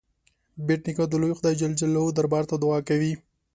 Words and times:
بېټ 0.65 0.81
نیکه 0.87 1.05
د 1.09 1.13
لوی 1.21 1.33
خدای 1.39 1.53
جل 1.61 1.71
جلاله 1.79 2.11
دربار 2.17 2.43
ته 2.49 2.55
دعا 2.63 2.79
کوي. 2.89 3.13